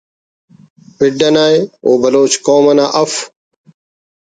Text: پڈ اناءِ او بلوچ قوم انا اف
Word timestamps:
پڈ 0.95 1.19
اناءِ 1.27 1.55
او 1.83 1.91
بلوچ 2.01 2.33
قوم 2.45 2.65
انا 2.71 2.85
اف 3.01 3.13